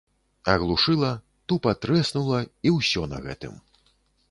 Аглушыла, 0.53 1.11
тупа 1.51 1.71
трэснула, 1.85 2.41
і 2.69 2.75
ўсё 2.79 3.07
на 3.15 3.23
гэтым. 3.29 3.53